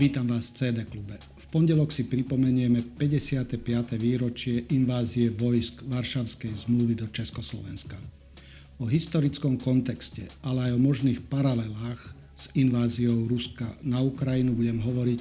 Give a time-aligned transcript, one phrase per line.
[0.00, 1.20] Vítam vás v CD klube.
[1.20, 3.60] V pondelok si pripomenieme 55.
[4.00, 8.00] výročie invázie vojsk Varšavskej zmluvy do Československa.
[8.80, 15.20] O historickom kontexte, ale aj o možných paralelách s inváziou Ruska na Ukrajinu budem hovoriť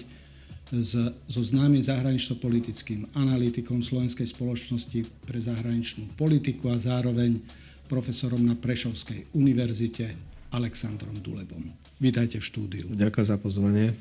[0.71, 0.95] s,
[1.27, 7.43] so známym zahranično-politickým analytikom Slovenskej spoločnosti pre zahraničnú politiku a zároveň
[7.91, 10.15] profesorom na Prešovskej univerzite
[10.55, 11.67] Alexandrom Dulebom.
[11.99, 12.85] Vítajte v štúdiu.
[12.95, 13.91] Ďakujem za pozvanie.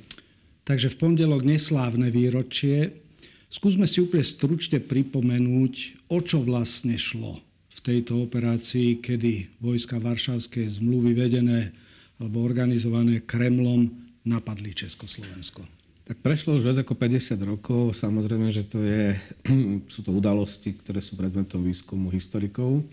[0.69, 2.93] Takže v pondelok neslávne výročie.
[3.49, 7.41] Skúsme si úplne stručne pripomenúť, o čo vlastne šlo
[7.73, 11.73] v tejto operácii, kedy vojska Varšavskej zmluvy vedené
[12.21, 13.89] alebo organizované Kremlom
[14.29, 15.65] napadli Československo.
[16.05, 17.97] Tak prešlo už viac ako 50 rokov.
[17.97, 19.17] Samozrejme, že to je,
[19.95, 22.85] sú to udalosti, ktoré sú predmetom výskumu historikov.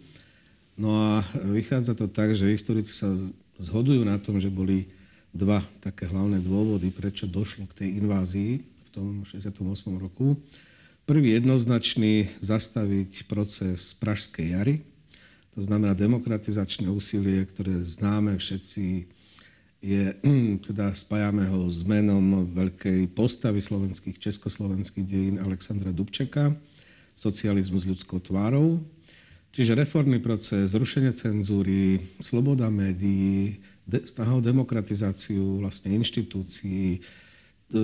[0.79, 3.12] No a vychádza to tak, že historici sa
[3.60, 4.87] zhodujú na tom, že boli
[5.36, 9.60] dva také hlavné dôvody, prečo došlo k tej invázii v tom 68.
[10.00, 10.40] roku.
[11.04, 14.76] Prvý jednoznačný zastaviť proces Pražskej jary,
[15.54, 19.12] to znamená demokratizačné úsilie, ktoré známe všetci,
[19.84, 20.04] je,
[20.72, 26.56] teda spájame ho s menom veľkej postavy slovenských, československých dejín Alexandra Dubčeka,
[27.20, 28.80] socializmus ľudskou tvárou,
[29.56, 37.80] Čiže reformný proces, zrušenie cenzúry, sloboda médií, de, snaha o demokratizáciu vlastne inštitúcií, e,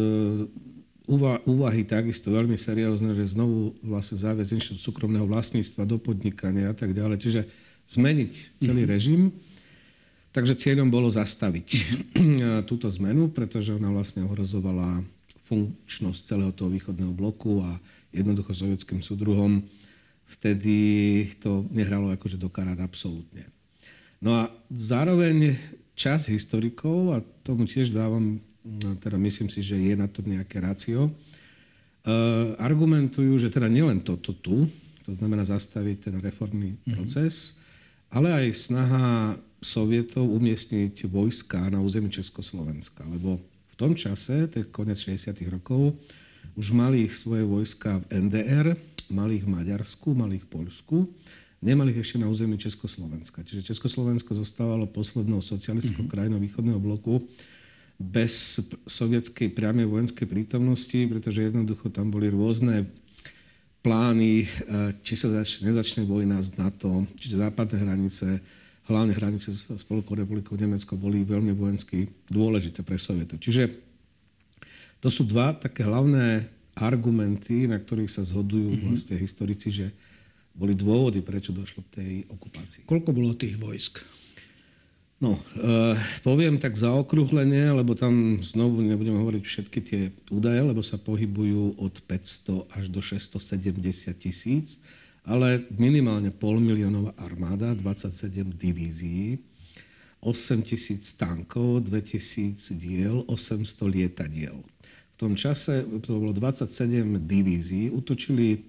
[1.46, 6.94] úvahy takisto veľmi seriózne, že znovu vlastne záviesť inštitút súkromného vlastníctva do podnikania a tak
[6.94, 7.18] ďalej.
[7.18, 7.42] Čiže
[7.90, 8.32] zmeniť
[8.64, 8.94] celý mm-hmm.
[8.94, 9.22] režim.
[10.32, 11.68] Takže cieľom bolo zastaviť
[12.70, 15.04] túto zmenu, pretože ona vlastne ohrozovala
[15.44, 17.76] funkčnosť celého toho východného bloku a
[18.16, 19.60] jednoducho sovietským súdruhom
[20.32, 23.44] vtedy to nehralo akože do karát absolútne.
[24.24, 25.60] No a zároveň
[26.02, 30.58] čas historikov, a tomu tiež dávam, no teda myslím si, že je na to nejaké
[30.58, 34.66] rácio, uh, argumentujú, že teda nielen toto tu,
[35.06, 36.94] to znamená zastaviť ten reformný mm-hmm.
[36.98, 37.54] proces,
[38.10, 43.06] ale aj snaha sovietov umiestniť vojska na území Československa.
[43.06, 43.38] Lebo
[43.70, 45.38] v tom čase, to je konec 60.
[45.54, 45.94] rokov,
[46.58, 48.74] už mali svoje vojska v NDR,
[49.14, 50.98] mali ich v Maďarsku, mali ich v Polsku,
[51.62, 53.46] nemali ešte na území Československa.
[53.46, 56.14] Čiže Československo zostávalo poslednou socialistickou mm-hmm.
[56.14, 57.22] krajinou východného bloku
[58.02, 58.58] bez
[58.90, 62.90] sovietskej priamej vojenskej prítomnosti, pretože jednoducho tam boli rôzne
[63.86, 64.48] plány, e,
[65.06, 68.42] či sa začne, nezačne vojna z NATO, čiže západné hranice,
[68.90, 73.38] hlavne hranice s Spolkovou republikou Nemecko boli veľmi vojensky dôležité pre Sovietov.
[73.38, 73.70] Čiže
[74.98, 78.86] to sú dva také hlavné argumenty, na ktorých sa zhodujú mm-hmm.
[78.90, 79.88] vlastne historici, že
[80.52, 82.84] boli dôvody, prečo došlo k tej okupácii.
[82.86, 84.04] Koľko bolo tých vojsk?
[85.22, 85.94] No, e,
[86.26, 90.02] poviem tak zaokrúhlenie, lebo tam znovu nebudeme hovoriť všetky tie
[90.34, 94.82] údaje, lebo sa pohybujú od 500 až do 670 tisíc,
[95.22, 99.38] ale minimálne pol miliónová armáda, 27 divízií,
[100.26, 104.66] 8 tisíc tankov, 2 tisíc diel, 800 lietadiel
[105.22, 108.66] tom čase, to bolo 27 divízií, utočili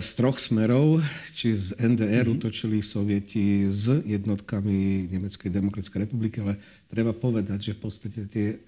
[0.00, 1.04] z troch smerov,
[1.36, 2.34] či z NDR mm-hmm.
[2.40, 6.58] útočili sovieti s jednotkami Nemeckej demokratickej republiky, ale
[6.90, 8.58] treba povedať, že v podstate tie e,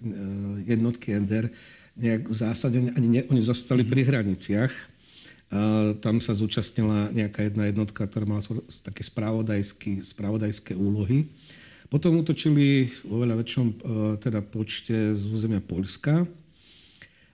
[0.69, 1.51] jednotky NDR
[1.99, 3.93] nejak zásadne ani ne, oni zostali mm-hmm.
[3.93, 4.73] pri hraniciach.
[5.51, 5.59] A
[5.99, 8.45] tam sa zúčastnila nejaká jedna jednotka, ktorá mala
[8.87, 11.27] také spravodajské úlohy.
[11.91, 13.75] Potom útočili vo veľa väčšom e,
[14.23, 16.23] teda počte z územia Polska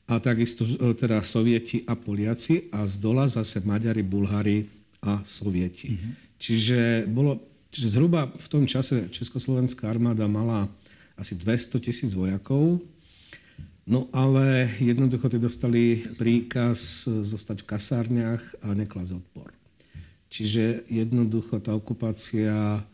[0.07, 4.71] a takisto e, teda Sovieti a Poliaci a z dola zase Maďari, Bulhári
[5.03, 5.95] a Sovieti.
[5.95, 6.13] Mm-hmm.
[6.39, 6.79] Čiže,
[7.11, 7.43] bolo,
[7.75, 10.71] čiže zhruba v tom čase Československá armáda mala
[11.19, 12.79] asi 200 tisíc vojakov,
[13.89, 19.51] no ale jednoducho tí dostali príkaz zostať v kasárniach a neklas odpor.
[20.31, 22.85] Čiže jednoducho tá okupácia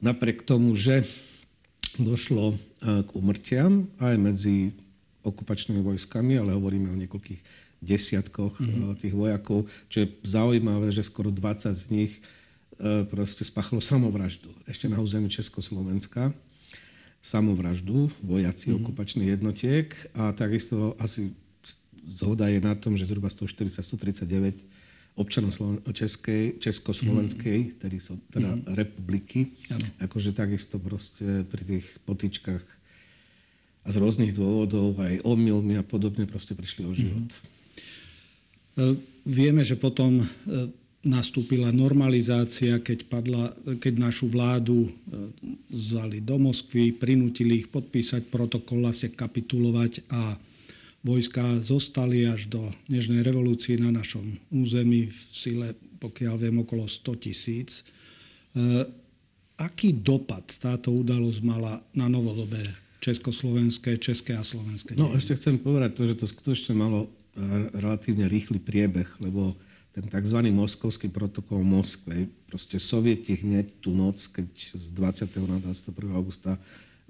[0.00, 1.04] napriek tomu, že
[2.00, 2.56] došlo e,
[3.04, 4.72] k umrtiam aj medzi
[5.22, 7.40] okupačnými vojskami, ale hovoríme o niekoľkých
[7.82, 8.98] desiatkoch mm-hmm.
[9.02, 12.12] tých vojakov, čo je zaujímavé, že skoro 20 z nich
[12.78, 16.30] e, proste spáchalo samovraždu ešte na území Československa.
[17.22, 18.82] Samovraždu, vojaci mm-hmm.
[18.82, 21.34] okupačných jednotiek a takisto asi
[22.06, 24.58] zhoda je na tom, že zhruba 140-139
[25.12, 25.52] občanov
[25.92, 27.72] Českej, Československej, mm.
[27.76, 27.98] tedy,
[28.32, 28.62] teda mm.
[28.72, 29.52] republiky.
[29.68, 29.84] Ano.
[30.00, 32.64] Akože takisto proste pri tých potičkách
[33.82, 37.30] a z rôznych dôvodov, aj omylmi a podobne, proste prišli o život.
[38.78, 38.96] Mm.
[39.26, 40.26] Vieme, že potom e,
[41.02, 43.44] nastúpila normalizácia, keď, padla,
[43.82, 44.90] keď našu vládu e,
[45.68, 50.38] vzali do Moskvy, prinútili ich podpísať protokol, vlastne kapitulovať a
[51.02, 55.68] vojska zostali až do dnešnej revolúcie na našom území v sile,
[55.98, 57.82] pokiaľ viem, okolo 100 tisíc.
[57.82, 58.86] E,
[59.58, 62.62] aký dopad táto udalosť mala na novodobé
[63.02, 67.10] československé, české a slovenské No ešte chcem povedať to, že to skutočne malo
[67.74, 69.58] relatívne rýchly priebeh, lebo
[69.92, 70.38] ten tzv.
[70.54, 72.16] moskovský protokol v Moskve.
[72.48, 75.50] Proste sovieti hneď tú noc, keď z 20.
[75.50, 76.16] na 21.
[76.16, 76.56] augusta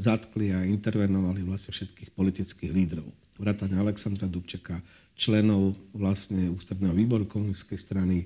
[0.01, 3.07] zatkli a intervenovali vlastne všetkých politických lídrov.
[3.39, 4.83] Vrátane Alexandra Dubčeka,
[5.15, 8.17] členov vlastne ústredného výboru komunistickej strany,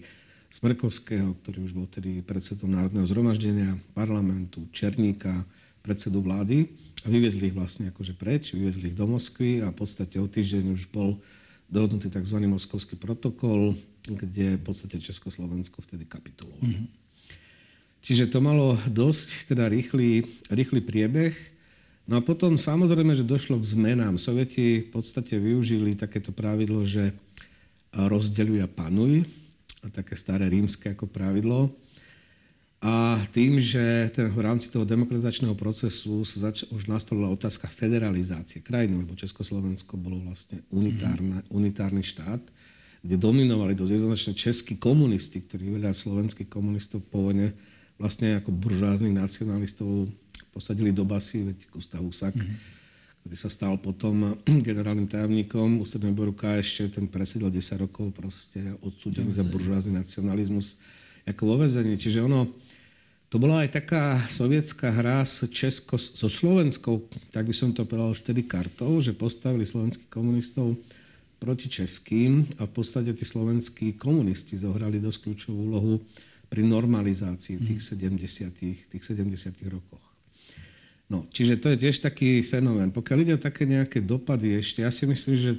[0.47, 5.43] Smrkovského, ktorý už bol tedy predsedom Národného zhromaždenia, parlamentu, Černíka,
[5.87, 6.67] predsedu vlády
[7.03, 10.75] a vyviezli ich vlastne akože preč, vyviezli ich do Moskvy a v podstate o týždeň
[10.75, 11.15] už bol
[11.71, 12.43] dohodnutý tzv.
[12.50, 16.67] moskovský protokol, kde v podstate Československo vtedy kapitulovalo.
[16.67, 16.88] Mm-hmm.
[18.03, 21.35] Čiže to malo dosť teda rýchly, rýchly priebeh.
[22.06, 24.15] No a potom samozrejme, že došlo k zmenám.
[24.15, 27.11] Sovieti v podstate využili takéto pravidlo, že
[27.91, 29.27] rozdeľuj a panuj,
[29.83, 31.71] a také staré rímske ako pravidlo.
[32.87, 38.62] A tým, že ten, v rámci toho demokratizačného procesu sa zač- už nastolila otázka federalizácie
[38.62, 42.38] krajiny, lebo Československo bolo vlastne unitárne, unitárny štát,
[43.03, 47.59] kde dominovali dosť jednoznačne českí komunisti, ktorí veľa slovenských komunistov po vojne
[47.99, 50.06] vlastne ako buržáznych nacionalistov
[50.55, 53.27] posadili do basy, veď Gustav Husak, mm-hmm.
[53.27, 54.38] ktorý sa stal potom
[54.69, 59.43] generálnym tajomníkom ústredného výboru KSČ, ten presedil 10 rokov proste odsúdený mm-hmm.
[59.43, 60.79] za buržázny nacionalizmus
[61.27, 61.99] ako vo vezení.
[61.99, 62.55] Čiže ono,
[63.26, 68.14] to bola aj taká sovietská hra s Česko, so Slovenskou, tak by som to povedal
[68.14, 70.78] už vtedy kartou, že postavili slovenských komunistov
[71.43, 75.94] proti českým a v podstate tí slovenskí komunisti zohrali dosť kľúčovú úlohu
[76.46, 78.62] pri normalizácii tých 70.
[78.62, 78.94] Mhm.
[78.94, 79.67] Tých 70.
[79.67, 80.06] rokoch.
[81.06, 82.90] No, čiže to je tiež taký fenomén.
[82.90, 85.50] Pokiaľ ide o také nejaké dopady ešte, ja si myslím, že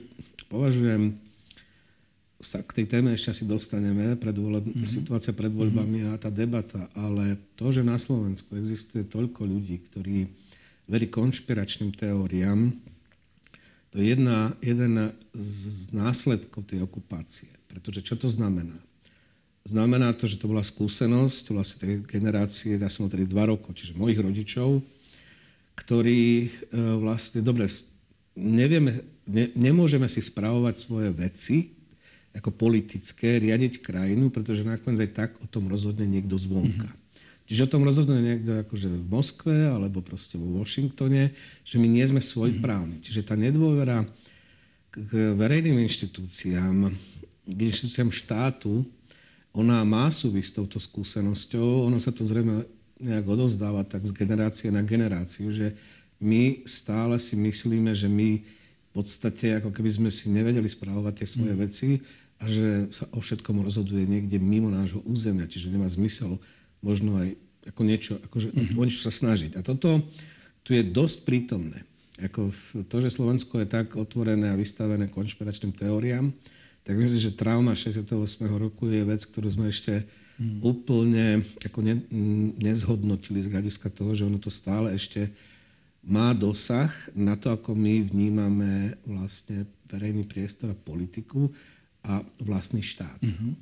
[0.51, 1.15] považujem
[2.37, 4.85] sa k tej téme ešte asi dostaneme, predvoleb, mm-hmm.
[4.85, 6.13] situácia pred voľbami mm-hmm.
[6.13, 10.29] a tá debata, ale to, že na Slovensku existuje toľko ľudí, ktorí
[10.85, 12.71] verí konšpiračným teóriám,
[13.89, 17.49] to je jedna, jeden z následkov tej okupácie.
[17.65, 18.77] Pretože čo to znamená?
[19.67, 23.75] Znamená to, že to bola skúsenosť vlastne tej generácie, ja som mal tedy dva rokov,
[23.75, 24.79] čiže mojich rodičov,
[25.75, 26.49] ktorí e,
[27.01, 27.67] vlastne, dobre,
[28.37, 31.76] nevieme, ne, nemôžeme si spravovať svoje veci,
[32.37, 36.85] ako politické riadiť krajinu, pretože nakoniec aj tak o tom rozhodne niekto zvonka.
[36.85, 37.05] Mm-hmm.
[37.47, 41.31] Čiže o tom rozhodne niekto akože v Moskve alebo proste vo Washingtone,
[41.63, 42.99] že my nie sme svojprávni.
[42.99, 43.07] Mm-hmm.
[43.07, 44.03] Čiže tá nedôvera
[44.91, 46.91] k verejným inštitúciám,
[47.47, 48.83] k inštitúciám štátu,
[49.57, 52.67] ona má súvisť s touto skúsenosťou, ono sa to zrejme
[53.01, 55.73] nejak odovzdáva tak z generácie na generáciu, že
[56.17, 61.27] my stále si myslíme, že my v podstate ako keby sme si nevedeli správovať tie
[61.29, 61.61] svoje mm.
[61.61, 61.89] veci
[62.37, 66.37] a že sa o všetkom rozhoduje niekde mimo nášho územia, čiže nemá zmysel
[66.85, 67.33] možno aj
[67.67, 68.77] ako niečo, akože mm-hmm.
[68.77, 69.57] o niečo sa snažiť.
[69.57, 70.05] A toto
[70.61, 71.83] tu je dosť prítomné.
[72.17, 72.49] Ako
[72.89, 76.33] to, že Slovensko je tak otvorené a vystavené konšpiračným teóriám,
[76.87, 78.15] tak myslím, že trauma 68.
[78.47, 80.07] roku je vec, ktorú sme ešte
[80.39, 80.63] mm.
[80.63, 81.95] úplne ako ne,
[82.57, 85.29] nezhodnotili z hľadiska toho, že ono to stále ešte
[86.07, 91.51] má dosah na to, ako my vnímame vlastne verejný priestor a politiku
[92.07, 93.19] a vlastný štát.
[93.19, 93.53] Uh-huh.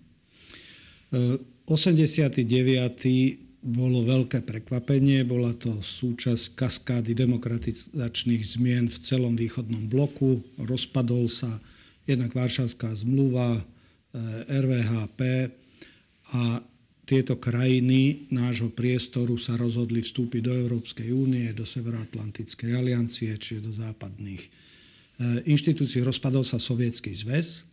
[1.66, 2.46] 89.
[3.66, 10.46] bolo veľké prekvapenie, bola to súčasť kaskády demokratizačných zmien v celom východnom bloku.
[10.62, 11.58] Rozpadol sa
[12.06, 13.64] jednak Varšavská zmluva, e,
[14.46, 15.50] RVHP
[16.38, 16.62] a
[17.06, 23.74] tieto krajiny nášho priestoru sa rozhodli vstúpiť do Európskej únie, do Severoatlantickej aliancie, čiže do
[23.74, 24.50] západných e,
[25.50, 26.06] inštitúcií.
[26.06, 27.66] Rozpadol sa Sovietský zväz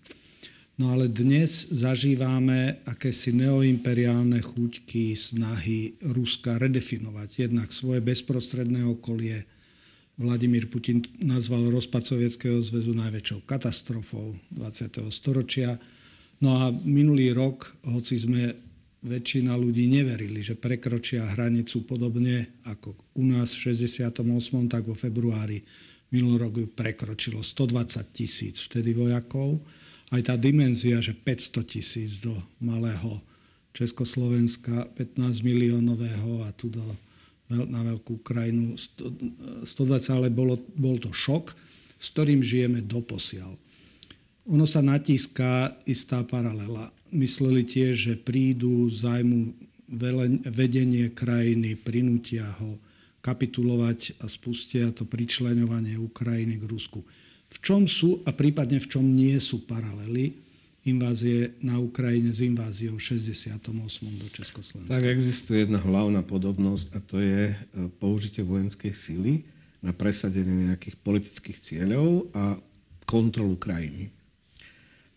[0.81, 9.45] No ale dnes zažívame akési neoimperiálne chuťky, snahy Ruska redefinovať jednak svoje bezprostredné okolie.
[10.17, 15.13] Vladimír Putin nazval rozpad Sovietskeho zväzu najväčšou katastrofou 20.
[15.13, 15.77] storočia.
[16.41, 18.57] No a minulý rok, hoci sme
[19.05, 24.25] väčšina ľudí neverili, že prekročia hranicu podobne ako u nás v 68.
[24.73, 25.61] tak vo februári
[26.09, 29.61] minulý rok ju prekročilo 120 tisíc vtedy vojakov
[30.13, 33.19] aj tá dimenzia, že 500 tisíc do malého
[33.73, 36.85] Československa, 15 miliónového a tu do,
[37.49, 41.57] na veľkú krajinu 120, ale bolo, bol to šok,
[41.97, 43.57] s ktorým žijeme doposiaľ.
[44.45, 46.93] ono sa natíska istá paralela.
[47.09, 49.57] Mysleli tiež, že prídu, zájmu
[50.49, 52.81] vedenie krajiny, prinútia ho
[53.23, 57.05] kapitulovať a spustia to pričlenovanie Ukrajiny k Rusku.
[57.53, 60.33] V čom sú a prípadne v čom nie sú paralely
[60.83, 63.71] invázie na Ukrajine s inváziou 68.
[64.19, 64.97] do Československa?
[64.99, 67.57] Tak existuje jedna hlavná podobnosť a to je e,
[68.03, 69.47] použitie vojenskej síly
[69.79, 72.59] na presadenie nejakých politických cieľov a
[73.07, 74.11] kontrolu krajiny.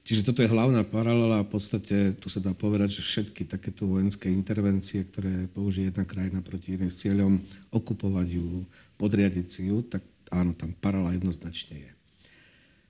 [0.05, 3.89] Čiže toto je hlavná paralela a v podstate tu sa dá povedať, že všetky takéto
[3.89, 7.41] vojenské intervencie, ktoré použije jedna krajina proti inej s cieľom
[7.73, 8.69] okupovať ju,
[9.01, 11.91] podriadiť si ju, tak áno, tam paralela jednoznačne je.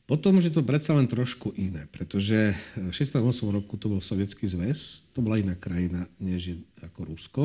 [0.05, 4.45] Potom už je to predsa len trošku iné, pretože v 68 roku to bol Sovietský
[4.45, 7.43] zväz, to bola iná krajina, než je ako Rusko,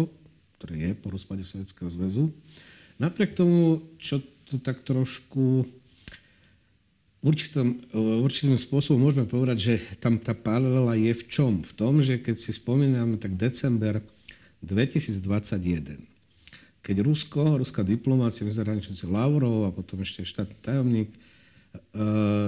[0.60, 2.28] ktoré je po rozpade Sovietskeho zväzu.
[3.00, 5.64] Napriek tomu, čo to tak trošku
[7.24, 11.64] určitom, určitým spôsobom môžeme povedať, že tam tá paralela je v čom?
[11.64, 14.04] V tom, že keď si spomíname, tak december
[14.60, 15.96] 2021,
[16.84, 21.08] keď Rusko, ruská diplomácia, zahraničníci Lavrov a potom ešte štátny tajomník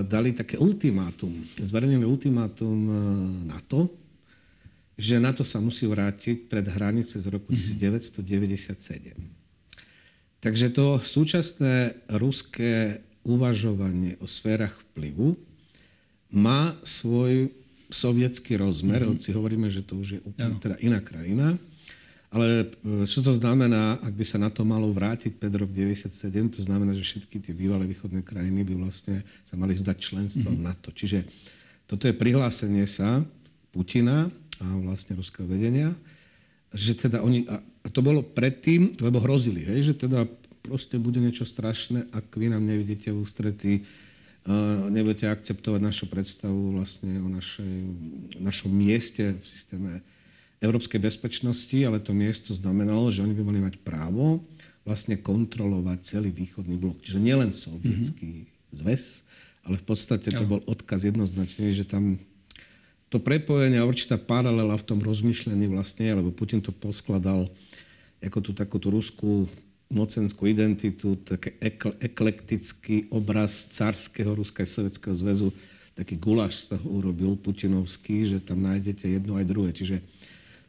[0.06, 2.94] dali také ultimátum, zverejnili ultimátum uh,
[3.46, 3.90] na to,
[4.98, 8.22] že NATO sa musí vrátiť pred hranice z roku 1997.
[10.42, 15.38] Takže to súčasné ruské uvažovanie o sférach vplyvu
[16.34, 17.50] má svoj
[17.92, 19.12] sovietský rozmer, mm-hmm.
[19.18, 21.54] hoci hovoríme, že to už je úplne teda iná krajina.
[22.32, 26.08] Ale e, čo to znamená, ak by sa na to malo vrátiť pred rok 97,
[26.56, 30.64] to znamená, že všetky tie bývalé východné krajiny by vlastne sa mali zdať členstvo mm-hmm.
[30.64, 30.88] NATO.
[30.96, 31.28] Čiže
[31.84, 33.20] toto je prihlásenie sa
[33.68, 35.92] Putina a vlastne ruského vedenia,
[36.72, 40.24] že teda oni, a to bolo predtým, lebo hrozili, hej, že teda
[40.64, 43.74] proste bude niečo strašné, ak vy nám nevidíte v ústretí,
[44.88, 47.74] nebudete akceptovať našu predstavu vlastne o našej,
[48.40, 49.92] našom mieste v systéme
[50.62, 54.40] európskej bezpečnosti, ale to miesto znamenalo, že oni by mali mať právo
[54.86, 57.02] vlastne kontrolovať celý východný blok.
[57.02, 58.78] Čiže nielen sovietský mm-hmm.
[58.78, 59.26] zväz,
[59.66, 62.18] ale v podstate to bol odkaz jednoznačný, že tam
[63.12, 67.46] to prepojenie a určitá paralela v tom rozmýšľaní vlastne, lebo Putin to poskladal
[68.22, 69.50] ako tú takúto ruskú
[69.92, 71.52] mocenskú identitu, taký
[72.00, 75.52] eklektický obraz carského Ruska a Sovjetského zväzu,
[75.92, 79.70] taký guláš z toho urobil Putinovský, že tam nájdete jedno aj druhé.
[79.76, 80.00] Čiže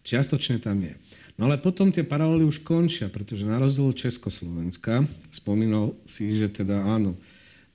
[0.03, 0.93] čiastočne tam je.
[1.33, 6.86] No ale potom tie paralely už končia, pretože na rozdiel Československa, spomínal si, že teda
[6.86, 7.17] áno,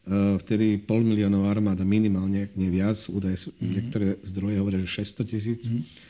[0.07, 3.73] e, vtedy pol miliónov armáda minimálne, nie viac, údaje sú, mm-hmm.
[3.75, 5.63] niektoré zdroje hovoria, že 600 tisíc.
[5.67, 6.07] Mm-hmm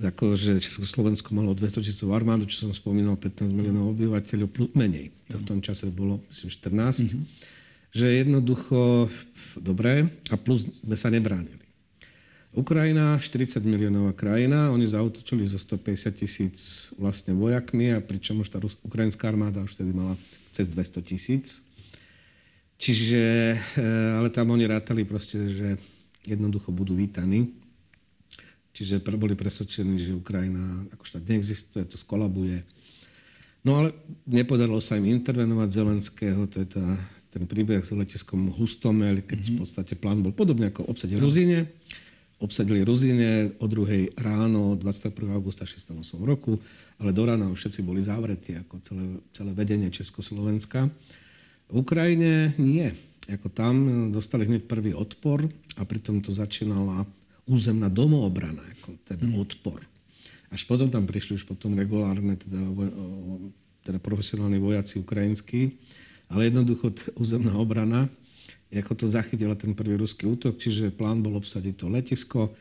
[0.00, 5.12] ako, že Československo malo 200 tisícov armádu, čo som spomínal, 15 miliónov obyvateľov, plus menej.
[5.28, 7.04] To v tom čase bolo, myslím, 14.
[7.04, 7.22] Mm-hmm.
[7.90, 8.78] Že jednoducho,
[9.60, 11.59] dobre, a plus sme sa nebránili.
[12.50, 16.56] Ukrajina, 40 miliónová krajina, oni zautočili zo 150 tisíc
[16.98, 20.18] vlastne vojakmi, a pričom už tá ukrajinská armáda už tedy mala
[20.50, 21.62] cez 200 tisíc.
[22.80, 23.22] Čiže,
[23.54, 25.78] eh, ale tam oni rátali proste, že
[26.26, 27.60] jednoducho budú vítaní
[28.70, 32.62] Čiže boli presvedčení, že Ukrajina ako štát neexistuje, to skolabuje.
[33.60, 33.88] No ale
[34.24, 36.86] nepodarilo sa im intervenovať Zelenského, to je tá,
[37.28, 39.52] ten príbeh s letiskom Hustomel, keď mm-hmm.
[39.52, 41.28] v podstate plán bol podobne ako obsadiť no.
[42.40, 45.36] Obsadili Ruzíne o druhej ráno 21.
[45.36, 45.92] augusta 68
[46.24, 46.56] roku,
[46.96, 49.04] ale do rána už všetci boli zavretí, ako celé,
[49.36, 50.88] celé vedenie Československa.
[51.68, 52.88] V Ukrajine nie.
[53.28, 57.04] Ako tam dostali hneď prvý odpor a pritom to začínala
[57.44, 59.36] územná domoobrana, ako ten mm.
[59.36, 59.84] odpor.
[60.48, 62.60] Až potom tam prišli už potom regulárne, teda,
[63.84, 65.76] teda profesionálni vojaci ukrajinskí,
[66.32, 66.88] ale jednoducho
[67.20, 68.08] územná obrana,
[68.78, 72.54] ako to zachytila ten prvý ruský útok, čiže plán bol obsadiť to letisko,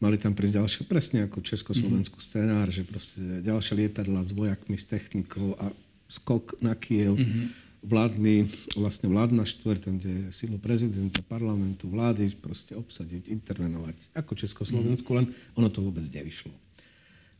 [0.00, 2.32] mali tam prísť ďalšie, presne ako československú mm-hmm.
[2.32, 5.68] scenár, že proste ďalšie lietadla s vojakmi, s technikou a
[6.08, 7.20] skok na Kiev.
[7.20, 8.46] Mm-hmm vládny,
[8.78, 15.10] vlastne vládna štvrť, tam, kde je silu prezidenta, parlamentu, vlády, proste obsadiť, intervenovať, ako Československu,
[15.10, 15.16] mm.
[15.18, 15.26] len
[15.58, 16.54] ono to vôbec nevyšlo.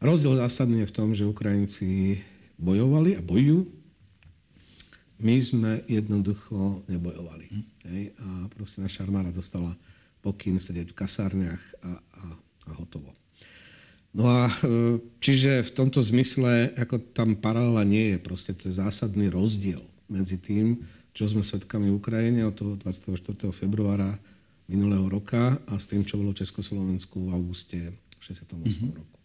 [0.03, 2.19] Rozdiel zásadný je v tom, že Ukrajinci
[2.59, 3.71] bojovali a bojujú.
[5.23, 7.47] My sme jednoducho nebojovali.
[7.87, 8.03] Hej?
[8.19, 9.79] A proste naša armáda dostala
[10.19, 12.25] pokyn sedieť v kasárniach a, a,
[12.67, 13.15] a hotovo.
[14.13, 18.77] No a e, čiže v tomto zmysle, ako tam paralela nie je, proste to je
[18.77, 20.85] zásadný rozdiel medzi tým,
[21.17, 23.17] čo sme svedkami v Ukrajine od toho 24.
[23.57, 24.21] februára
[24.69, 27.79] minulého roka a s tým, čo bolo v Československu v auguste
[28.21, 28.59] 68.
[28.59, 28.93] Mm-hmm.
[28.95, 29.19] roku.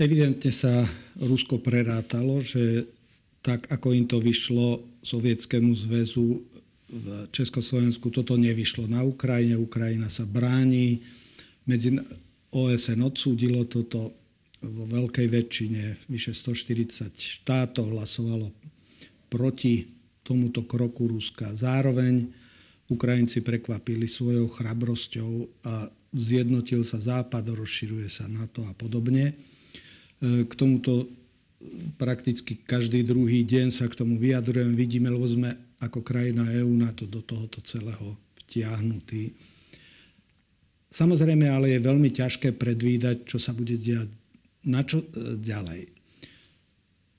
[0.00, 0.84] Evidentne sa
[1.20, 2.88] Rusko prerátalo, že
[3.42, 6.40] tak, ako im to vyšlo Sovietskému zväzu
[6.92, 9.56] v Československu toto nevyšlo na Ukrajine.
[9.56, 11.00] Ukrajina sa bráni.
[11.64, 11.96] Medzi
[12.52, 14.12] OSN odsúdilo toto
[14.60, 15.82] vo veľkej väčšine.
[16.12, 18.52] Vyše 140 štátov hlasovalo
[19.32, 19.88] proti
[20.20, 21.56] tomuto kroku Ruska.
[21.56, 22.28] Zároveň
[22.92, 29.32] Ukrajinci prekvapili svojou chrabrosťou a zjednotil sa Západ, rozširuje sa NATO a podobne.
[29.32, 29.34] E,
[30.44, 31.08] k tomuto
[31.96, 34.74] prakticky každý druhý deň sa k tomu vyjadrujem.
[34.74, 38.14] Vidíme, lebo sme ako krajina EÚ na to do tohoto celého
[38.44, 39.34] vtiahnutí.
[40.92, 44.12] Samozrejme, ale je veľmi ťažké predvídať, čo sa bude diať
[44.68, 45.88] na čo e, ďalej.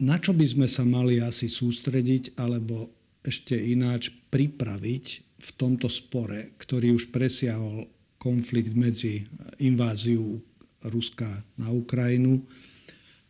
[0.04, 2.92] Na čo by sme sa mali asi sústrediť, alebo
[3.24, 5.06] ešte ináč pripraviť
[5.40, 7.88] v tomto spore, ktorý už presiahol
[8.20, 9.28] konflikt medzi
[9.60, 10.40] inváziu
[10.84, 12.44] Ruska na Ukrajinu,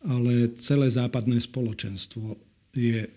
[0.04, 2.36] ale celé západné spoločenstvo
[2.76, 3.08] je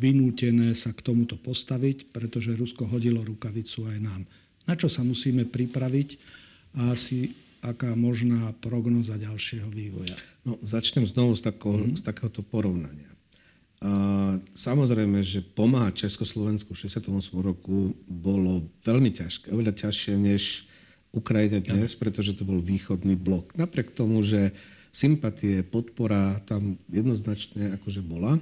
[0.00, 4.22] vynútené sa k tomuto postaviť, pretože Rusko hodilo rukavicu aj nám.
[4.64, 6.08] Na čo sa musíme pripraviť
[6.80, 10.16] a asi aká možná prognoza ďalšieho vývoja?
[10.44, 11.96] No, začnem znovu z, tako, mm-hmm.
[11.96, 13.08] z takéhoto porovnania.
[13.80, 17.08] A, samozrejme, že pomáhať Československu v 68
[17.40, 20.68] roku bolo veľmi ťažké, oveľa ťažšie než
[21.14, 23.54] Ukrajine dnes, pretože to bol východný blok.
[23.54, 24.50] Napriek tomu, že
[24.94, 28.38] sympatie, podpora tam jednoznačne akože bola.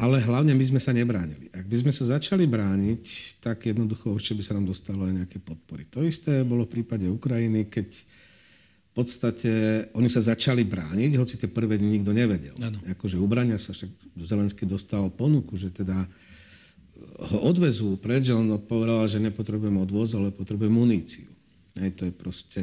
[0.00, 1.52] Ale hlavne my sme sa nebránili.
[1.54, 5.38] Ak by sme sa začali brániť, tak jednoducho určite by sa nám dostalo aj nejaké
[5.38, 5.86] podpory.
[5.94, 9.52] To isté bolo v prípade Ukrajiny, keď v podstate
[9.94, 12.56] oni sa začali brániť, hoci tie prvé dni nikto nevedel.
[12.58, 12.82] Ano.
[12.88, 13.88] Akože ubrania sa, však
[14.26, 16.08] Zelenský dostal ponuku, že teda
[17.22, 21.30] ho odvezú preč, on odpovedal, že nepotrebujem odvoz, ale potrebujem muníciu.
[21.78, 22.62] Hej, to je proste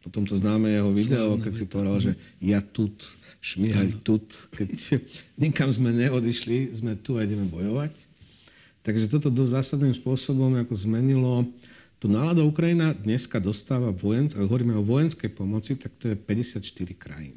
[0.00, 3.04] potom to známe jeho video, keď si povedal, že ja tut,
[3.44, 4.24] šmihaj tut.
[4.56, 4.68] Keď
[5.36, 7.92] nikam sme neodišli, sme tu a ideme bojovať.
[8.80, 11.44] Takže toto dosť zásadným spôsobom ako zmenilo
[12.00, 12.48] tú náladu.
[12.48, 16.64] Ukrajina dneska dostáva vojensk, ak hovoríme o vojenskej pomoci, tak to je 54
[16.96, 17.36] krajín.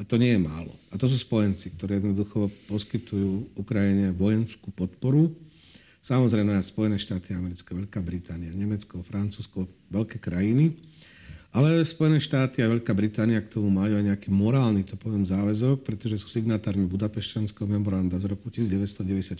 [0.00, 0.72] A to nie je málo.
[0.88, 5.28] A to sú spojenci, ktorí jednoducho poskytujú Ukrajine vojenskú podporu.
[6.00, 10.72] Samozrejme aj Spojené štáty americké, Veľká Británia, Nemecko, Francúzsko, veľké krajiny.
[11.50, 15.82] Ale Spojené štáty a Veľká Británia k tomu majú aj nejaký morálny, to poviem, záväzok,
[15.82, 19.34] pretože sú signatármi Budapešťanského memoranda z roku 1994,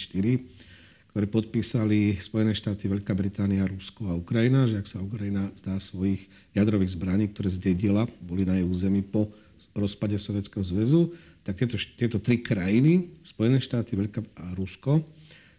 [1.15, 6.27] ktoré podpísali Spojené štáty, Veľká Británia, Rusko a Ukrajina, že ak sa Ukrajina zdá svojich
[6.51, 9.31] jadrových zbraní, ktoré zdedila, boli na jej území po
[9.71, 11.15] rozpade Sovjetského zväzu,
[11.47, 15.07] tak tieto, tieto tri krajiny, Spojené štáty, Veľká a Rusko,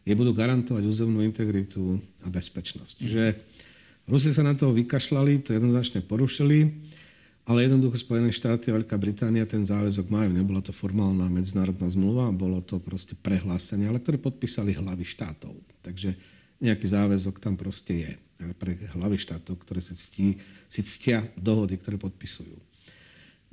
[0.04, 3.00] je budú garantovať územnú integritu a bezpečnosť.
[3.00, 3.08] Mm.
[4.10, 6.74] Rusi sa na to vykašľali, to jednoznačne porušili,
[7.46, 10.30] ale jednoducho Spojené štáty a Veľká Británia ten záväzok majú.
[10.30, 15.54] Nebola to formálna medzinárodná zmluva, bolo to proste prehlásenie, ale ktoré podpísali hlavy štátov.
[15.82, 16.14] Takže
[16.62, 18.12] nejaký záväzok tam proste je
[18.58, 20.38] pre hlavy štátov, ktoré si, ctí,
[20.70, 22.58] si ctia dohody, ktoré podpisujú.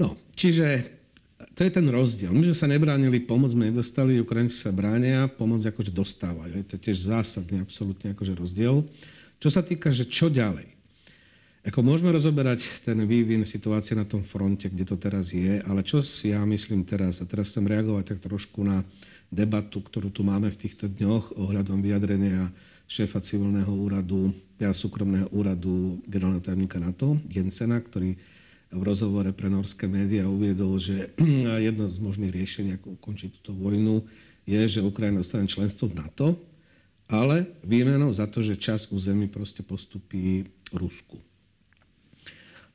[0.01, 0.95] No, čiže
[1.55, 2.35] to je ten rozdiel.
[2.35, 6.55] My sme sa nebránili, pomoc sme nedostali, Ukrajinci sa bránia, pomoc akože dostávajú.
[6.55, 8.83] Je to tiež zásadný, absolútne akože rozdiel.
[9.39, 10.67] Čo sa týka, že čo ďalej?
[11.69, 16.03] Ako môžeme rozoberať ten vývin situácie na tom fronte, kde to teraz je, ale čo
[16.03, 18.83] si ja myslím teraz, a teraz chcem reagovať tak trošku na
[19.29, 22.51] debatu, ktorú tu máme v týchto dňoch ohľadom vyjadrenia
[22.89, 28.17] šéfa civilného úradu, ja súkromného úradu generálneho tajomníka NATO, Jensena, ktorý
[28.69, 31.13] v rozhovore pre norské médiá uviedol, že
[31.69, 34.03] jedno z možných riešení, ako ukončiť túto vojnu,
[34.49, 36.41] je, že Ukrajina dostane členstvo v NATO,
[37.09, 41.17] ale výmenou za to, že čas území proste postupí Rusku.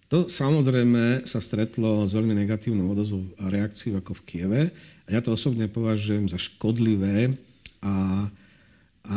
[0.10, 4.62] To samozrejme sa stretlo s veľmi negatívnou odozvou a reakciou ako v Kieve.
[5.06, 7.34] A ja to osobne považujem za škodlivé
[7.82, 8.30] a,
[9.06, 9.15] a,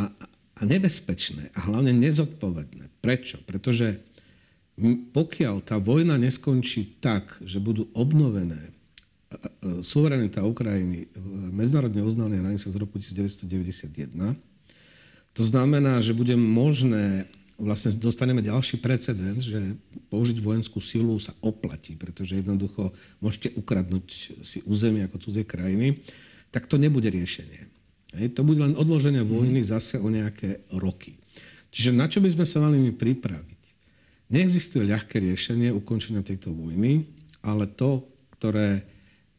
[0.57, 2.89] a nebezpečné a hlavne nezodpovedné.
[3.01, 3.37] Prečo?
[3.45, 4.01] Pretože
[5.13, 8.73] pokiaľ tá vojna neskončí tak, že budú obnovené
[9.81, 14.37] suverenita Ukrajiny v medzinárodne uznanej hranice z roku 1991,
[15.37, 17.29] to znamená, že bude možné,
[17.61, 19.77] vlastne dostaneme ďalší precedens, že
[20.09, 22.89] použiť vojenskú silu sa oplatí, pretože jednoducho
[23.21, 24.05] môžete ukradnúť
[24.41, 26.01] si územie ako cudzie krajiny,
[26.49, 27.69] tak to nebude riešenie.
[28.17, 29.29] Hej, to bude len odloženie mhm.
[29.29, 31.21] vojny zase o nejaké roky.
[31.69, 33.61] Čiže na čo by sme sa mali my pripraviť?
[34.33, 37.05] Neexistuje ľahké riešenie ukončenia tejto vojny,
[37.45, 38.03] ale to,
[38.35, 38.83] ktoré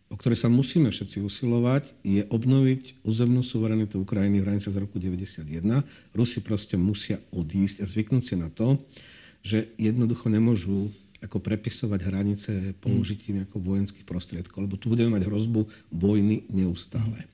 [0.09, 4.97] o ktoré sa musíme všetci usilovať, je obnoviť územnú suverenitu Ukrajiny v hranice z roku
[4.97, 5.85] 1991.
[6.17, 8.81] Rusi proste musia odísť a zvyknúť si na to,
[9.45, 15.67] že jednoducho nemôžu ako prepisovať hranice použitím ako vojenských prostriedkov, lebo tu budeme mať hrozbu
[15.91, 17.27] vojny neustále.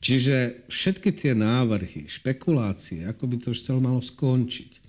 [0.00, 4.80] Čiže všetky tie návrhy, špekulácie, ako by to už celé malo skončiť.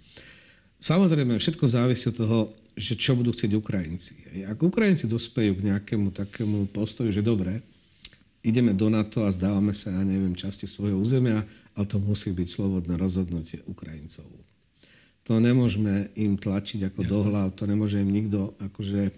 [0.81, 2.39] Samozrejme, všetko závisí od toho,
[2.75, 4.13] že čo budú chcieť Ukrajinci.
[4.47, 7.59] Ak Ukrajinci dospejú k nejakému takému postoju, že dobre,
[8.41, 12.47] ideme do NATO a zdávame sa, ja neviem, časti svojho územia, ale to musí byť
[12.47, 14.27] slobodné rozhodnutie Ukrajincov.
[15.29, 17.11] To nemôžeme im tlačiť ako Jasne.
[17.11, 19.13] do hlav, to nemôže im nikto akože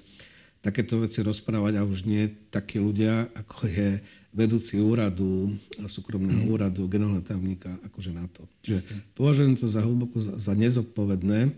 [0.64, 3.90] takéto veci rozprávať a už nie takí ľudia, ako je
[4.34, 5.54] vedúci úradu,
[5.86, 6.50] súkromného mm.
[6.50, 8.48] úradu, generálneho tajomníka, akože na to.
[8.66, 11.54] Čiže považujem to za hlboko za, za nezodpovedné.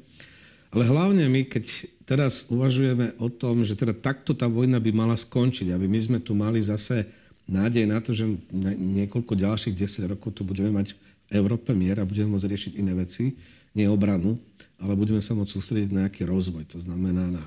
[0.75, 5.15] Ale hlavne my, keď teraz uvažujeme o tom, že teda takto tá vojna by mala
[5.15, 7.07] skončiť, aby my sme tu mali zase
[7.47, 8.27] nádej na to, že
[8.75, 10.99] niekoľko ďalších 10 rokov tu budeme mať v
[11.31, 13.39] Európe mier a budeme môcť riešiť iné veci,
[13.71, 14.35] nie obranu,
[14.83, 16.67] ale budeme sa môcť sústrediť na nejaký rozvoj.
[16.75, 17.45] To znamená na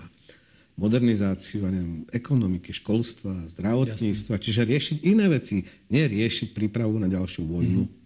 [0.79, 4.45] modernizáciu neviem, ekonomiky, školstva, zdravotníctva, Jasne.
[4.47, 7.83] čiže riešiť iné veci, nie riešiť prípravu na ďalšiu vojnu.
[7.85, 7.97] Mm-hmm.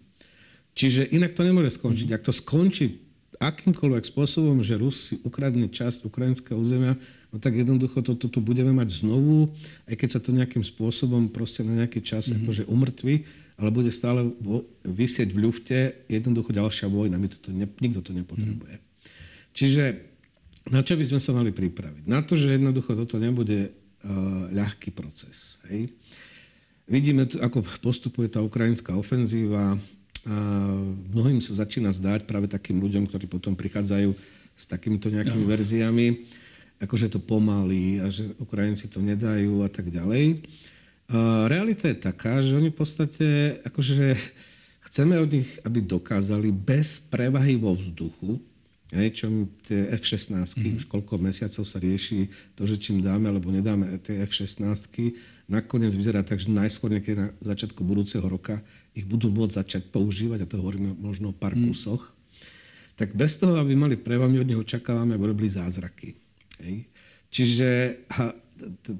[0.73, 2.09] Čiže inak to nemôže skončiť.
[2.09, 2.17] Mm-hmm.
[2.17, 3.02] Ak to skončí
[3.49, 6.95] akýmkoľvek spôsobom, že Rusi ukradne časť ukrajinského územia,
[7.33, 9.51] no tak jednoducho toto to, to budeme mať znovu,
[9.89, 12.43] aj keď sa to nejakým spôsobom proste na nejaký čas mm-hmm.
[12.45, 13.15] akože umrtví,
[13.59, 15.77] ale bude stále vo, vysieť v ľufte
[16.09, 17.21] jednoducho ďalšia vojna.
[17.21, 18.75] My to ne, nikto to nepotrebuje.
[18.79, 19.51] Mm-hmm.
[19.53, 19.83] Čiže
[20.71, 22.07] na čo by sme sa mali pripraviť?
[22.07, 25.59] Na to, že jednoducho toto nebude uh, ľahký proces.
[25.67, 25.91] Hej?
[26.87, 29.75] Vidíme, tu, ako postupuje tá ukrajinská ofenzíva.
[30.23, 30.35] A
[31.11, 34.15] mnohým sa začína zdať práve takým ľuďom, ktorí potom prichádzajú
[34.55, 35.49] s takýmito nejakými no.
[35.49, 36.07] verziami,
[36.79, 40.45] akože to pomalí a že Ukrajinci to nedajú a tak ďalej.
[41.11, 43.27] A realita je taká, že oni v podstate,
[43.67, 44.15] akože
[44.87, 48.39] chceme od nich, aby dokázali bez prevahy vo vzduchu,
[48.93, 50.77] Hej, čo tie F-16, mm-hmm.
[50.77, 54.85] už koľko mesiacov sa rieši to, že čím dáme alebo nedáme tie F-16,
[55.49, 58.61] nakoniec vyzerá tak, že najskôr niekedy na začiatku budúceho roka
[58.93, 61.69] ich budú môcť začať používať, a to hovoríme možno o pár mm.
[61.69, 62.13] kusoch,
[62.93, 66.13] tak bez toho, aby mali prevami, od neho očakávame, aby robili zázraky.
[66.61, 66.85] Hej.
[67.33, 67.69] Čiže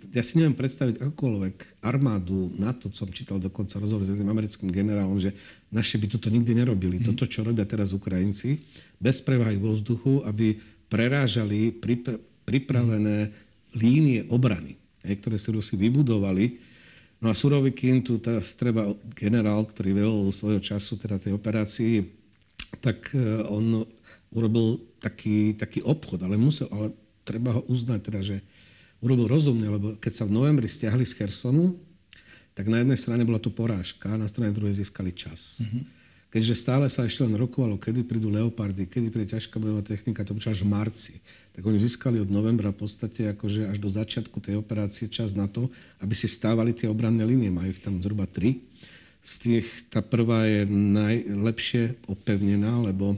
[0.09, 4.73] ja si neviem predstaviť akúkoľvek armádu na to, som čítal dokonca rozhovor s jedným americkým
[4.73, 5.31] generálom, že
[5.69, 6.97] naši by toto nikdy nerobili.
[6.99, 7.13] Mm.
[7.13, 8.59] Toto, čo robia teraz Ukrajinci,
[8.97, 10.57] bez prevahy vo vzduchu, aby
[10.89, 12.17] prerážali pripra-
[12.49, 13.31] pripravené mm.
[13.77, 14.75] línie obrany,
[15.05, 16.72] aj, ktoré si Rusi vybudovali.
[17.23, 18.19] No a Surovikin, tu
[18.59, 22.03] treba generál, ktorý vedel svojho času teda tej operácii,
[22.83, 23.87] tak e, on
[24.35, 26.91] urobil taký, taký obchod, ale musel, ale
[27.23, 28.37] treba ho uznať teda, že
[28.99, 31.79] urobil rozumne, lebo keď sa v novembri stiahli z Chersonu,
[32.51, 35.63] tak na jednej strane bola tu porážka, a na strane druhej získali čas.
[35.63, 36.02] Mm-hmm.
[36.33, 40.33] Keďže stále sa ešte len rokovalo, kedy prídu leopardy, kedy príde ťažká bojová technika, to
[40.33, 41.13] až v marci.
[41.53, 45.45] Tak oni získali od novembra v podstate akože až do začiatku tej operácie čas na
[45.45, 45.69] to,
[46.01, 47.53] aby si stávali tie obranné línie.
[47.53, 48.65] Majú ich tam zhruba tri.
[49.21, 53.13] Z tých tá prvá je najlepšie opevnená, lebo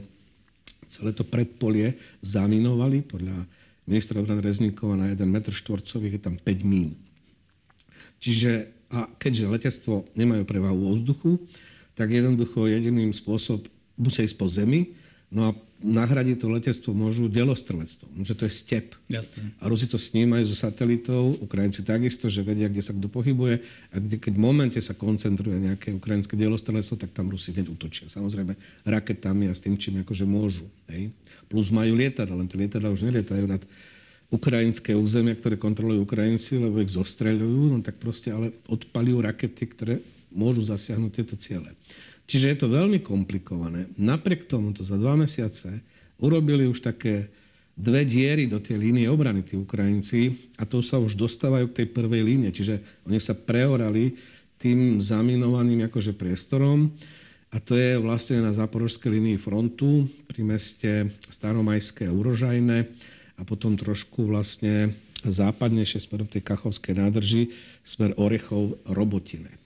[0.84, 3.48] celé to predpolie zaminovali podľa
[3.88, 6.92] ministra obrany Rezníkova na 1 m štvorcových je tam 5 mín.
[8.20, 11.30] Čiže a keďže letectvo nemajú prevahu vo vzduchu,
[11.96, 14.92] tak jednoducho jediným spôsob musia ísť po zemi,
[15.32, 18.96] no a nahradiť to letectvo môžu delostrelectvom, že to je step.
[19.12, 19.52] Jasne.
[19.60, 23.60] A Rusi to snímajú zo satelitov, Ukrajinci takisto, že vedia, kde sa kto pohybuje
[23.92, 28.08] a kde, keď v momente sa koncentruje nejaké ukrajinské delostrelectvo, tak tam Rusi hneď útočia.
[28.08, 28.56] Samozrejme
[28.88, 30.64] raketami a s tým, čím akože môžu.
[30.88, 31.12] Hej.
[31.52, 33.60] Plus majú lietadla, len tie lietadla už nelietajú nad
[34.32, 39.94] ukrajinské územie, ktoré kontrolujú Ukrajinci, lebo ich zostreľujú, no tak proste ale odpalujú rakety, ktoré
[40.36, 41.72] môžu zasiahnuť tieto ciele.
[42.28, 43.88] Čiže je to veľmi komplikované.
[43.96, 45.80] Napriek tomu to za dva mesiace
[46.20, 47.32] urobili už také
[47.76, 51.88] dve diery do tej línie obrany tí Ukrajinci a to sa už dostávajú k tej
[51.92, 52.50] prvej línie.
[52.50, 54.16] Čiže oni sa preorali
[54.56, 56.88] tým zaminovaným akože priestorom
[57.52, 60.90] a to je vlastne na záporožskej línii frontu pri meste
[61.28, 62.78] Staromajské a Urožajné
[63.36, 67.52] a potom trošku vlastne západnejšie smerom tej Kachovskej nádrži,
[67.84, 69.65] smer Orechov Robotine.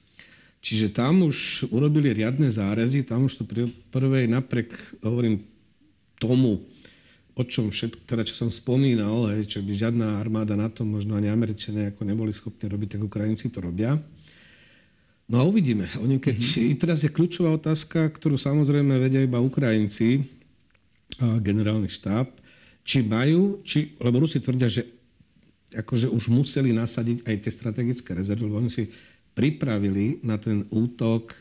[0.60, 5.40] Čiže tam už urobili riadne zárezy, tam už to pri prvej napriek, hovorím,
[6.20, 6.68] tomu,
[7.32, 11.16] o čom všetko, teda čo som spomínal, hej, čo by žiadna armáda na to, možno
[11.16, 13.96] ani Američania ako neboli schopní robiť, tak Ukrajinci to robia.
[15.30, 15.88] No a uvidíme.
[16.02, 16.76] Oni keď, mm-hmm.
[16.76, 20.26] Teraz je kľúčová otázka, ktorú samozrejme vedia iba Ukrajinci,
[21.18, 22.28] a generálny štáb,
[22.84, 24.82] či majú, či, lebo Rusi tvrdia, že
[25.70, 28.90] akože už museli nasadiť aj tie strategické rezervy, lebo oni si
[29.40, 31.32] pripravili na ten útok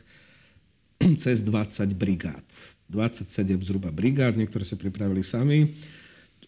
[1.24, 2.48] cez 20 brigád.
[2.88, 3.28] 27
[3.68, 5.76] zhruba brigád, niektoré sa pripravili sami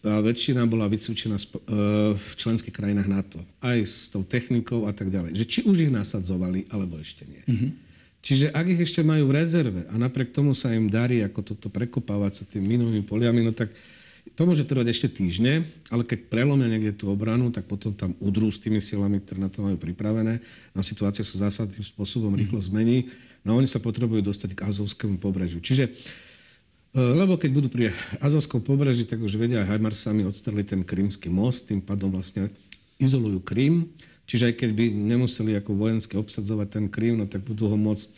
[0.02, 1.46] a väčšina bola vycvičená e,
[2.18, 3.38] v členských krajinách NATO.
[3.62, 5.38] Aj s tou technikou a tak ďalej.
[5.38, 7.42] Že či už ich nasadzovali, alebo ešte nie.
[7.46, 7.70] Mm-hmm.
[8.22, 11.70] Čiže ak ich ešte majú v rezerve a napriek tomu sa im darí ako toto
[11.70, 13.70] prekopávať sa tým minovými poliami, no tak
[14.32, 18.48] to môže trvať ešte týždne, ale keď prelomia niekde tú obranu, tak potom tam udrú
[18.48, 20.40] s tými silami, ktoré na to majú pripravené.
[20.72, 23.12] No situácia sa zásadným spôsobom rýchlo zmení.
[23.44, 25.60] No oni sa potrebujú dostať k Azovskému pobrežiu.
[25.60, 25.92] Čiže e,
[26.96, 27.92] lebo keď budú pri
[28.24, 32.48] Azovskom pobreží, tak už vedia aj Hajmarsami odstreliť ten krímsky most, tým pádom vlastne
[32.96, 33.92] izolujú Krím.
[34.24, 38.08] Čiže aj keď by nemuseli ako vojenské obsadzovať ten Krím, no tak budú ho môcť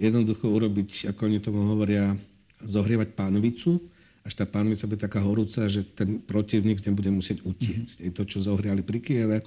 [0.00, 2.18] jednoducho urobiť, ako oni tomu hovoria,
[2.62, 3.78] zohrievať pánvicu,
[4.22, 7.96] až tá pánvica bude taká horúca, že ten protivník nebude musieť utiecť.
[7.98, 8.08] Mm-hmm.
[8.08, 9.38] Je to, čo zohriali pri Kieve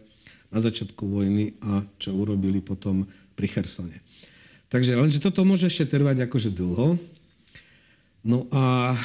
[0.52, 4.04] na začiatku vojny a čo urobili potom pri Chersone.
[4.68, 7.00] Takže lenže toto môže ešte trvať akože dlho.
[8.26, 8.96] No a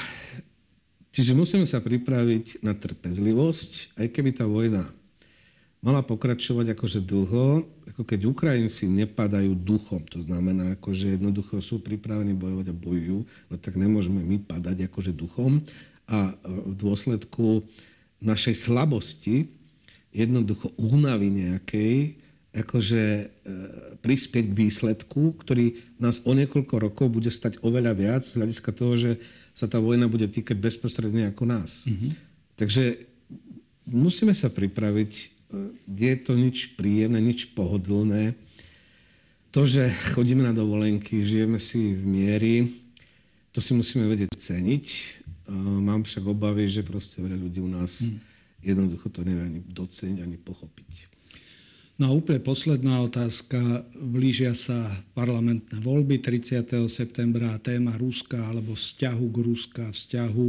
[1.14, 4.90] čiže musíme sa pripraviť na trpezlivosť, aj keby tá vojna
[5.80, 12.36] mala pokračovať akože dlho, ako keď Ukrajinci nepadajú duchom, to znamená, akože jednoducho sú pripravení
[12.36, 15.64] bojovať a bojujú, no tak nemôžeme my padať akože duchom
[16.04, 17.64] a v dôsledku
[18.20, 19.48] našej slabosti,
[20.12, 23.24] jednoducho únavy nejakej, akože e,
[24.02, 28.98] prispieť k výsledku, ktorý nás o niekoľko rokov bude stať oveľa viac z hľadiska toho,
[28.98, 29.10] že
[29.54, 31.86] sa tá vojna bude týkať bezprostredne ako nás.
[31.86, 32.10] Mm-hmm.
[32.58, 32.84] Takže
[33.86, 35.39] musíme sa pripraviť
[35.86, 38.34] je to nič príjemné, nič pohodlné.
[39.50, 42.54] To, že chodíme na dovolenky, žijeme si v miery,
[43.50, 44.86] to si musíme vedieť ceniť.
[45.58, 48.18] Mám však obavy, že proste veľa ľudí u nás hmm.
[48.62, 51.10] jednoducho to nevie ani doceniť, ani pochopiť.
[52.00, 53.84] No a úplne posledná otázka.
[54.00, 56.88] Blížia sa parlamentné voľby 30.
[56.88, 60.48] septembra a téma Ruska alebo vzťahu k Ruska, vzťahu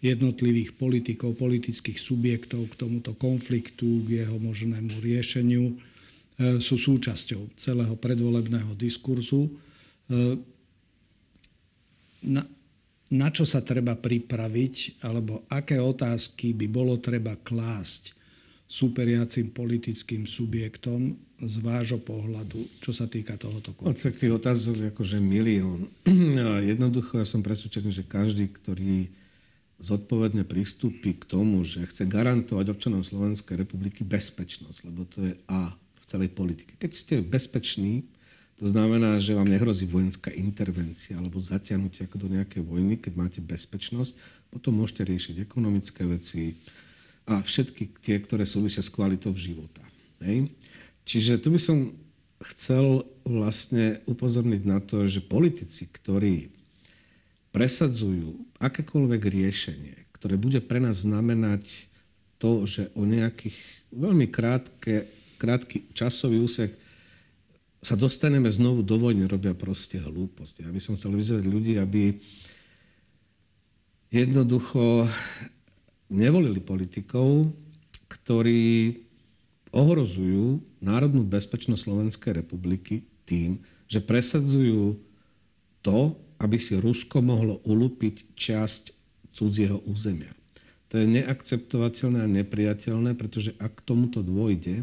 [0.00, 5.74] jednotlivých politikov, politických subjektov k tomuto konfliktu, k jeho možnému riešeniu, e,
[6.56, 9.44] sú súčasťou celého predvolebného diskurzu.
[9.44, 9.50] E,
[12.24, 12.42] na,
[13.12, 18.16] na čo sa treba pripraviť, alebo aké otázky by bolo treba klásť
[18.70, 23.90] superiacim politickým subjektom z vášho pohľadu, čo sa týka tohoto konfliktu?
[23.90, 25.92] No, tak tých otázok akože milión.
[26.72, 29.10] Jednoducho ja som presvedčený, že každý, ktorý
[29.80, 35.72] zodpovedne pristúpi k tomu, že chce garantovať občanom Slovenskej republiky bezpečnosť, lebo to je A
[35.72, 36.76] v celej politike.
[36.76, 38.04] Keď ste bezpeční,
[38.60, 43.40] to znamená, že vám nehrozí vojenská intervencia alebo zatiahnutie ako do nejakej vojny, keď máte
[43.40, 44.12] bezpečnosť,
[44.52, 46.60] potom môžete riešiť ekonomické veci
[47.24, 49.80] a všetky tie, ktoré súvisia s kvalitou života.
[50.20, 50.52] Hej?
[51.08, 51.96] Čiže tu by som
[52.52, 56.59] chcel vlastne upozorniť na to, že politici, ktorí
[57.50, 61.66] presadzujú akékoľvek riešenie, ktoré bude pre nás znamenať
[62.40, 63.56] to, že o nejakých
[63.90, 66.72] veľmi krátke, krátky časový úsek
[67.80, 70.64] sa dostaneme znovu do vojny, robia proste hlúposť.
[70.64, 72.20] Ja by som chcel vyzvať ľudí, aby
[74.12, 75.08] jednoducho
[76.12, 77.48] nevolili politikov,
[78.10, 79.00] ktorí
[79.70, 84.98] ohrozujú národnú bezpečnosť Slovenskej republiky tým, že presadzujú
[85.80, 88.82] to, aby si Rusko mohlo ulúpiť časť
[89.36, 90.32] cudzieho územia.
[90.90, 94.82] To je neakceptovateľné a nepriateľné, pretože ak k tomuto dôjde,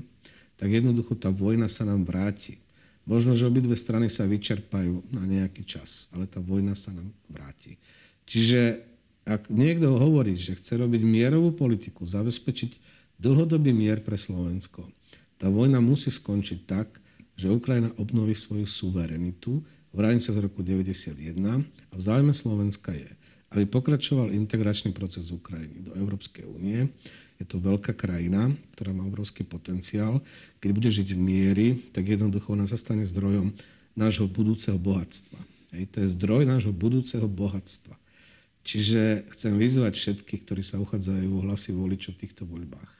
[0.55, 2.63] tak jednoducho tá vojna sa nám vráti.
[3.07, 7.79] Možno, že obidve strany sa vyčerpajú na nejaký čas, ale tá vojna sa nám vráti.
[8.27, 8.83] Čiže
[9.27, 12.79] ak niekto hovorí, že chce robiť mierovú politiku, zabezpečiť
[13.19, 14.87] dlhodobý mier pre Slovensko,
[15.35, 16.87] tá vojna musí skončiť tak,
[17.37, 19.61] že Ukrajina obnoví svoju suverenitu
[19.97, 23.09] v hranice z roku 1991 a v záujme Slovenska je,
[23.49, 26.93] aby pokračoval integračný proces Ukrajiny do Európskej únie.
[27.41, 30.21] Je to veľká krajina, ktorá má obrovský potenciál.
[30.61, 33.57] Keď bude žiť v miery, tak jednoducho ona sa stane zdrojom
[33.97, 35.41] nášho budúceho bohatstva.
[35.73, 37.97] Hej, to je zdroj nášho budúceho bohatstva.
[38.61, 42.93] Čiže chcem vyzvať všetkých, ktorí sa uchádzajú o hlasy voličov v týchto voľbách.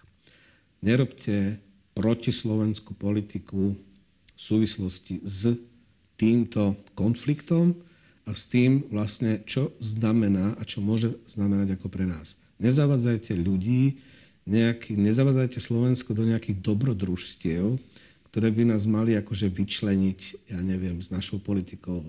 [0.81, 1.61] Nerobte
[1.93, 3.77] protislovenskú politiku
[4.33, 5.53] v súvislosti s
[6.17, 7.77] týmto konfliktom
[8.27, 12.35] a s tým vlastne, čo znamená a čo môže znamenať ako pre nás.
[12.59, 14.01] Nezavadzajte ľudí,
[14.49, 17.77] nejaký, nezavadzajte Slovensko do nejakých dobrodružstiev,
[18.31, 22.03] ktoré by nás mali akože vyčleniť, ja neviem, s našou politikou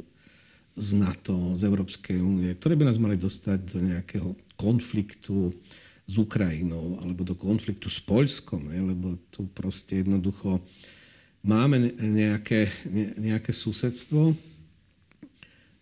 [0.79, 5.51] z NATO, z Európskej únie, ktoré by nás mali dostať do nejakého konfliktu
[6.09, 10.63] s Ukrajinou alebo do konfliktu s Poľskom, lebo tu proste jednoducho
[11.43, 12.71] máme nejaké,
[13.19, 14.35] nejaké susedstvo,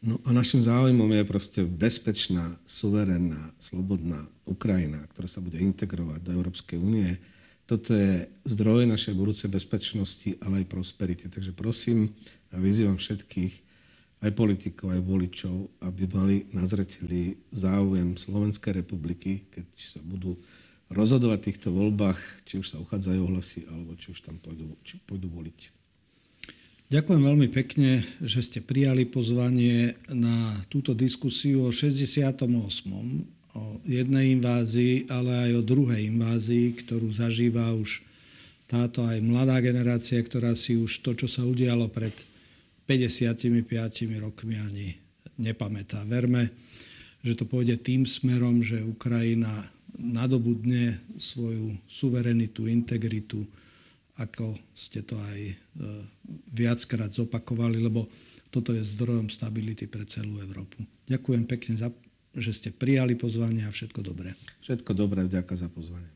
[0.02, 6.30] no a našim záujmom je proste bezpečná, suverénna, slobodná Ukrajina, ktorá sa bude integrovať do
[6.30, 7.18] Európskej únie.
[7.66, 11.26] Toto je zdroj našej budúcej bezpečnosti, ale aj prosperity.
[11.26, 12.14] Takže prosím
[12.54, 13.66] a vyzývam všetkých,
[14.24, 16.64] aj politikov, aj voličov, aby mali na
[17.52, 20.40] záujem Slovenskej republiky, keď sa budú
[20.90, 25.02] rozhodovať v týchto voľbách, či už sa uchádzajú hlasy, alebo či už tam pôjdu, či
[25.02, 25.74] pôjdu voliť.
[26.86, 32.46] Ďakujem veľmi pekne, že ste prijali pozvanie na túto diskusiu o 68.
[33.58, 38.06] o jednej invázii, ale aj o druhej invázii, ktorú zažíva už
[38.70, 42.14] táto aj mladá generácia, ktorá si už to, čo sa udialo pred
[42.86, 43.66] 55
[44.22, 44.94] rokmi ani
[45.42, 46.06] nepamätá.
[46.06, 46.54] Verme,
[47.26, 49.66] že to pôjde tým smerom, že Ukrajina
[49.96, 53.44] nadobudne svoju suverenitu, integritu,
[54.16, 55.54] ako ste to aj e,
[56.52, 58.08] viackrát zopakovali, lebo
[58.48, 60.80] toto je zdrojom stability pre celú Európu.
[61.04, 61.92] Ďakujem pekne, za,
[62.32, 64.32] že ste prijali pozvanie a všetko dobré.
[64.64, 66.08] Všetko dobré, vďaka za pozvanie.